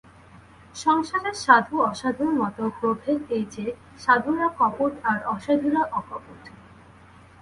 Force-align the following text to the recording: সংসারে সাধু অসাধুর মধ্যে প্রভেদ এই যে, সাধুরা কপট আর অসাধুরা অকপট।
সংসারে 0.75 1.31
সাধু 1.43 1.75
অসাধুর 1.89 2.31
মধ্যে 2.39 2.65
প্রভেদ 2.79 3.19
এই 3.37 3.45
যে, 3.55 3.65
সাধুরা 3.99 4.47
কপট 4.59 4.91
আর 5.03 5.19
অসাধুরা 5.25 5.81
অকপট। 5.91 6.41